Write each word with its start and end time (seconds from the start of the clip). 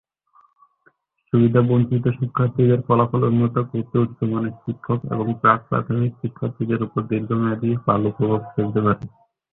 সুবিধাবঞ্চিত 1.25 2.05
শিক্ষার্থীদের 2.11 2.79
ফলাফল 2.81 3.21
উন্নত 3.23 3.55
করতে 3.69 3.95
উচ্চমানের 3.99 4.55
শিক্ষক 4.63 4.99
এবং 5.13 5.27
প্রাক-প্রাথমিক 5.41 6.11
শিক্ষার্থীদের 6.21 6.79
উপর 6.83 7.01
দীর্ঘমেয়াদী 7.09 7.69
ভালো 7.85 8.07
প্রভাব 8.17 8.41
ফেলতে 8.53 8.79
পারে। 8.85 9.03